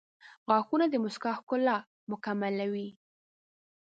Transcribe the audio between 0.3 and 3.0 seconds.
•غاښونه د مسکا ښکلا مکملوي.